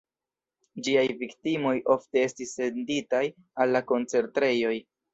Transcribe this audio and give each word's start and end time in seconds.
Ĝiaj 0.87 1.03
viktimoj 1.19 1.75
ofte 1.97 2.25
estis 2.31 2.57
senditaj 2.63 3.23
al 3.67 3.83
koncentrejoj. 3.95 4.79